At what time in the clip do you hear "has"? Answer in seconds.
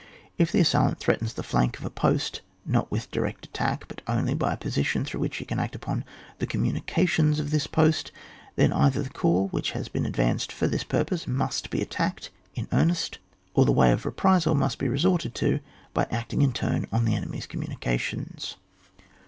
9.73-9.89